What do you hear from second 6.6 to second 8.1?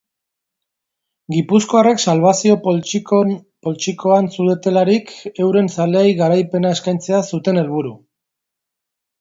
eskaintzea zuten helburu.